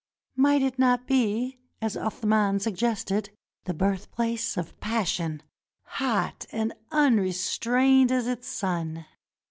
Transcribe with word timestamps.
Might 0.35 0.63
it 0.63 0.79
not 0.79 1.05
be, 1.05 1.59
as 1.79 1.95
Athman 1.95 2.59
sug 2.59 2.73
gested, 2.75 3.29
the 3.65 3.73
birthplace 3.75 4.57
of 4.57 4.79
passion 4.79 5.43
hot 5.83 6.47
and 6.51 6.73
unrestrained 6.91 8.11
as 8.11 8.25
its 8.25 8.47
sun? 8.47 9.05